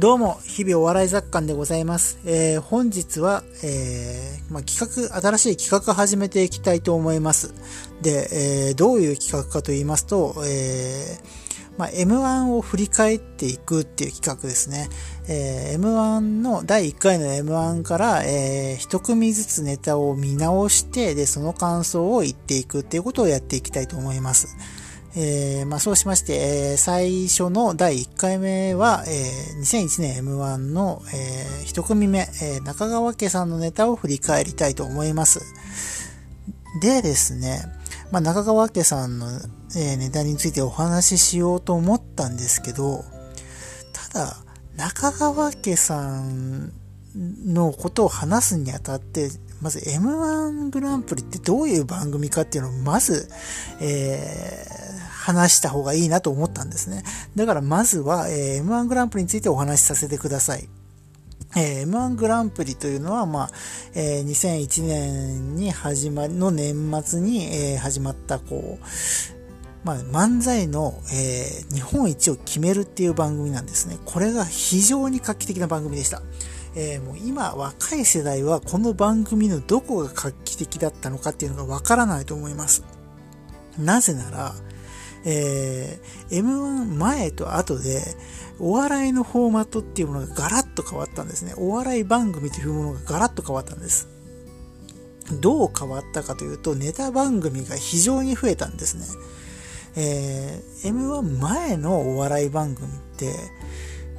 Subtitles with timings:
[0.00, 2.18] どうも、日々お笑い雑感でございます。
[2.24, 7.52] えー本日は、えーまあ、企画、新しい企画を始めていきたいと思います。
[8.00, 11.18] で、えーどういう企画かと言いますと、え
[11.76, 14.88] まあ、M1 を振り返っていくっていう企画ですね。
[15.28, 24.56] え M1 の第1回の M1 から、えー一組ずつネタを見直して、で、その感想を言っていくっていうことをやっていきたいと思います。
[25.16, 35.40] えーまあ、そうしまして、えー最初の第1回目は、えー2001年 M1 の、えー一組目、え中川家さんのネタを振り返りたいと思います。
[36.80, 37.60] でですね、
[38.12, 39.26] まあ、中川家さんの、
[39.76, 43.04] えネタについてお話ししようと思ったんですけど、
[43.92, 44.36] ただ、
[44.76, 46.72] 中川家さん
[47.16, 49.30] のことを話すにあたって、
[49.60, 53.28] まず M1 グランプリってどういう番組かっていうのをまず、
[53.80, 54.80] えー
[55.20, 57.04] 話した方がいいなと思ったんですね。
[57.36, 60.68] だからまずは、えー M1 グランプリについてお話しさせてください。
[61.56, 63.50] えー M1 グランプリというのは、まあ、
[63.94, 68.84] えー2001年に始まり、の年末に、えー始まった、こう、
[69.84, 73.98] まあ、漫才の、えー日本一を決めるっていう番組なんですね。
[74.06, 76.22] これが非常に画期的な番組でした。
[76.74, 82.84] えーもう今、若い世代はこの番組のどこが画期的だったのかっていうのがわからないと思います。
[83.78, 84.54] なぜなら、
[85.24, 88.02] えー M1 前と後で、
[88.60, 91.54] お笑いのフォーマットっていうものがガラッと変わったんですね。
[91.56, 94.06] お笑い番組というものがガラッと変わったんです。
[95.40, 99.04] どう変わったかというと、ネタ番組が非常に増えたんですね。
[99.96, 103.34] えー M1 前のお笑い番組って、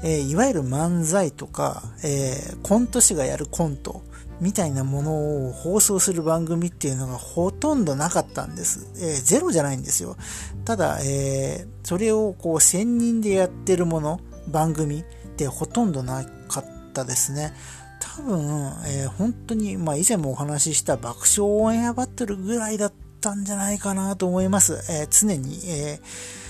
[0.04, 4.04] えーいわゆる漫才とか、えーコント師がやるコント
[4.40, 8.88] みたいなものを放送する番組っていうのがほとんどなかったんです。
[8.98, 10.18] えーゼロじゃないんですよ。
[10.66, 15.04] ただ、えーそれをこう専任でやってるもの、番組っ
[15.36, 17.54] てほとんどなかったですね。
[18.00, 24.84] 多分、えー本当に、まあ以前もお話しした爆笑オンエアバトルぐらいだったんじゃないかなと思います。
[24.90, 26.41] えー常に、えー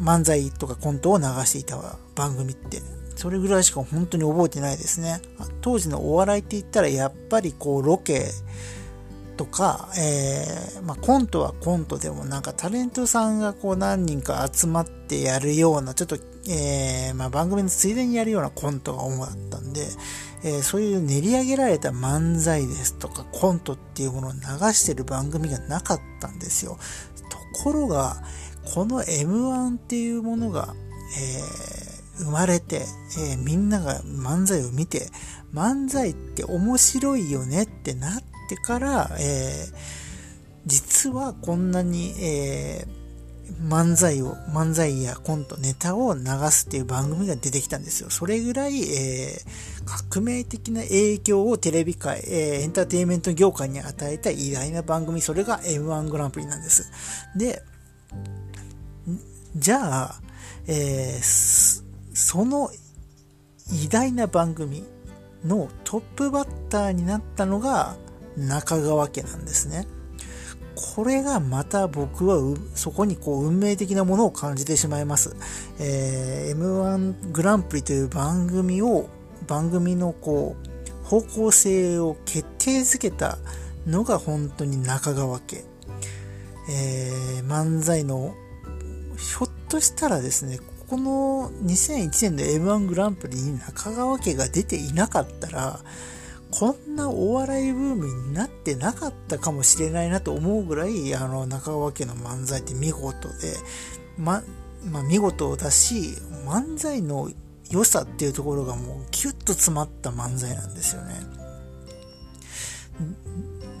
[0.00, 1.76] 漫才とかコントを流していた
[2.14, 2.82] 番組って。
[3.16, 5.20] それぐらいしか本当に覚えてないですね。
[5.60, 8.30] 当時のお笑いって言ったらやっぱりこうロケ
[9.36, 16.16] とか、えーまあ、コントはコントでもなんかタレントさんがこう何人か集まってやるようなちょっと、
[16.48, 19.80] えーまあ、番組のついでにやるようなコントが主だったんで、
[20.44, 24.38] えーそういう練り上げられた漫才ですとかコントっていうものを流
[24.72, 26.78] してる番組がなかったんですよ。
[27.28, 28.22] ところが、
[28.74, 30.74] この M1 っていうものが、
[31.18, 32.84] えー生まれて、
[33.18, 35.08] えーみんなが漫才を見て、
[35.54, 40.10] 漫才って面白いよねってなってから、えー
[40.66, 42.86] 実はこんなに、え
[43.66, 46.20] 漫才を、漫才やコント、ネタを流
[46.50, 48.10] すっていう番組が出てきたんですよ。
[48.10, 49.70] それぐらい、えー
[50.12, 56.84] 革命的な影響をテレビ界、えーエンターテインメント業界に与えた偉大な番組、それが M1 グランプリなんです。
[57.34, 57.62] で、
[59.56, 60.20] じゃあ、
[60.66, 61.80] えー
[62.12, 62.70] その
[63.72, 64.84] 偉大な番組
[65.44, 67.96] のトップバッターになったのが
[68.36, 69.86] 中川家なんですね。
[70.74, 72.38] これがまた僕は
[72.74, 75.36] そこにこう運命的なものを感じてしまいます。
[75.78, 79.08] えー M1 グランプリという番組を、
[79.46, 83.38] 番組のこう、方向性を決定づけた
[83.86, 85.64] のが本当に中川家。
[86.70, 88.34] えー漫才の、
[89.20, 95.80] ひょっとしたらですね、ここの2001年の M1 グランプリに中川家が出ていなかったら、
[96.50, 103.54] こんなお笑いブームになってなかったかもしれないなと思うぐらい、あの、中川家の漫才って見事で、
[104.18, 104.42] ま、
[104.90, 107.30] まあ、見事だし、漫才の
[107.70, 111.14] 良さっていうところがもうギュッと詰まった漫才なんですよね。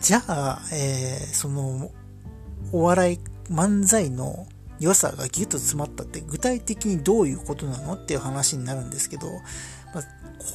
[0.00, 1.90] じゃあ、えーその、
[2.72, 3.18] お笑い、
[3.50, 4.46] 漫才の
[4.80, 9.30] 良さがギュッと詰まったって具体的にどういうことなのっていう話になるんですけど、
[9.94, 10.04] まあ、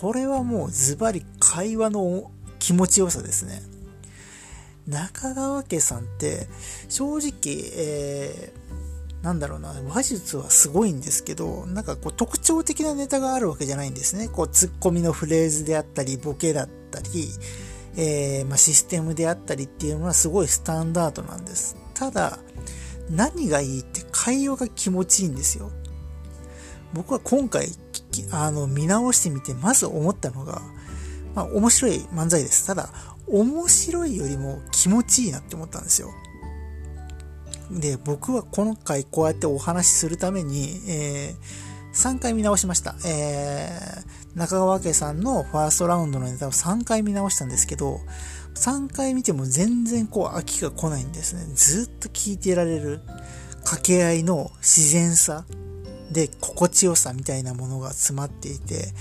[0.02, 3.62] これはもうズバリ会話の気持ちよさですね。
[4.88, 6.48] 中川家さんって
[6.90, 7.32] 正直、
[7.78, 8.66] えー
[9.26, 14.28] なんだろうな、話術はすごいんですけど、なんかこう特徴的なネタがあるわけじゃないんですね。
[14.28, 17.28] こうツッコミのフレーズであったり、ボケだったり、
[17.98, 21.76] えーまあ、システムであったりっていうのはすごいスタンダードなんです。
[21.96, 22.38] ただ、
[23.10, 25.72] 何がいいって会話が気持ちいいんですよ。
[26.94, 27.68] 僕は今回
[28.32, 30.62] あの見直してみてまず思ったのが、
[31.34, 32.66] まあ面白い漫才です。
[32.68, 32.90] ただ、
[33.28, 36.10] 面白いよりも気持ちいいなって思ったんですよ。
[37.72, 41.66] で、僕は今回こうやってお話しするために、えー
[41.96, 42.94] 3回見直しました。
[43.06, 48.02] えー、中川家さんのファーストラウンドのネタを3回見直したんですけど、
[48.56, 51.44] 3回見ても全然こう飽きが来ないんですね。
[51.54, 53.02] ずっと聞いてられる
[53.64, 55.46] 掛け合いの自然さ
[56.12, 58.94] で心地よさみたいなものが詰まっていて、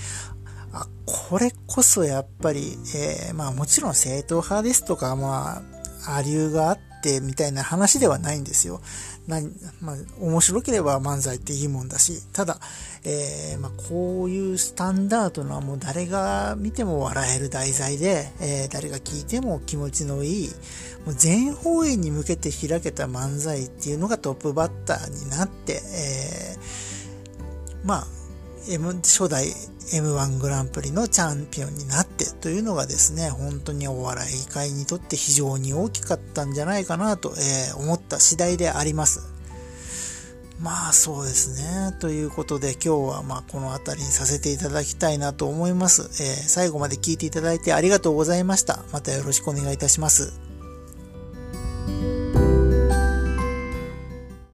[0.73, 5.63] あ、これこそやっぱり、えー、まあもちろん正統派ですとか、ま
[6.05, 8.81] あ、ありゅうがあってみたいな話ではないんですよ。
[9.27, 9.39] な
[9.81, 12.59] まあ、面白ければ漫才っていいもんだし、ただ、
[13.03, 20.49] えー、まあ、こういうスタンダードなもう誰が見ても笑える題材で、えー、誰が聞いても気持ちのいい、
[21.05, 28.07] もう全方位に向けて開けた漫才っていうのがトップバッターになって、えー、まあ、
[28.69, 29.47] M、初代
[29.93, 39.35] M1 グランプリのチャンピオンになってというのがですね、本当にお笑い界にとって非常に大きかったんじゃないかなと、えー、思った次第であります。
[40.59, 41.97] まあそうですね。
[41.99, 46.03] ということで今日はまあこの辺りにさせていただきたいなと思います。
[46.03, 46.09] えー、
[46.47, 48.83] 最後まで聞いていただいてありがとうございました。
[48.91, 50.44] またよろしくお願いいたします。